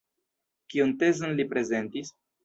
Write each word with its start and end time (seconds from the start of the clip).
Kiun 0.73 0.93
tezon 1.03 1.35
li 1.39 1.45
prezentis? 1.51 2.11